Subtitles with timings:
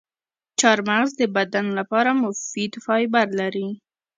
[0.59, 3.67] چارمغز د بدن لپاره مفید فایبر لري.